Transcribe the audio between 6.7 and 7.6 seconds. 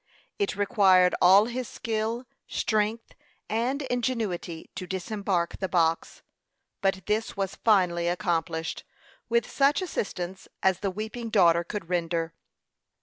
but this was